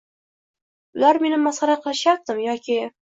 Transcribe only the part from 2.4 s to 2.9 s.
yoki?